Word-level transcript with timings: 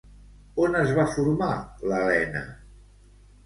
On 0.63 0.77
es 0.79 0.93
va 1.01 1.05
formar 1.11 1.51
l'Elena? 1.93 2.45